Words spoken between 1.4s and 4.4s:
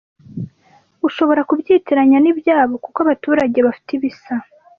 kubyitiranya ni byabo kuko abaturage bafite ibisa